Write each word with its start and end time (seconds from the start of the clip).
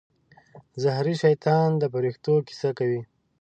زهري 0.81 1.15
شیطان 1.23 1.67
د 1.77 1.83
فرښتو 1.93 2.33
کیسه 2.47 2.69
کوي. 2.79 3.01